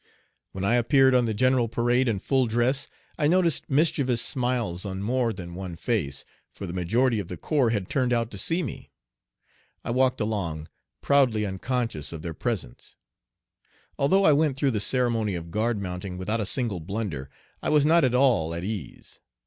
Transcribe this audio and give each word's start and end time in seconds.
When 0.51 0.63
I 0.63 0.77
appeared 0.77 1.13
on 1.13 1.25
the 1.25 1.33
general 1.35 1.67
parade 1.67 2.07
in 2.07 2.17
full 2.17 2.47
dress, 2.47 2.87
I 3.19 3.27
noticed 3.27 3.69
mischievous 3.69 4.19
smiles 4.19 4.83
on 4.83 5.03
more 5.03 5.31
than 5.31 5.53
one 5.53 5.75
face, 5.75 6.25
for 6.51 6.65
the 6.65 6.73
majority 6.73 7.19
of 7.19 7.27
the 7.27 7.37
corps 7.37 7.69
had 7.69 7.87
turned 7.87 8.11
out 8.11 8.31
to 8.31 8.39
see 8.39 8.63
me. 8.63 8.89
I 9.85 9.91
walked 9.91 10.19
along, 10.19 10.69
proudly 11.01 11.45
unconscious 11.45 12.11
of 12.11 12.23
their 12.23 12.33
presence. 12.33 12.95
Although 13.99 14.23
I 14.23 14.33
went 14.33 14.57
through 14.57 14.71
the 14.71 14.79
ceremony 14.79 15.35
of 15.35 15.51
guard 15.51 15.79
mounting 15.79 16.17
without 16.17 16.39
a 16.39 16.47
single 16.47 16.79
blunder, 16.79 17.29
I 17.61 17.69
was 17.69 17.85
not 17.85 18.03
at 18.03 18.15
all 18.15 18.55
at 18.55 18.63
ease. 18.63 19.19